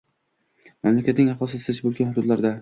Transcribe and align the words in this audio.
Mamlakatning 0.87 1.29
aholisi 1.35 1.61
zich 1.67 1.83
bo‘lgan 1.85 2.11
hududlarida 2.17 2.55